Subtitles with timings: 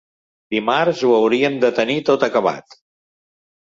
[0.55, 2.79] Dimarts ho hauríem de tenir tot acabat.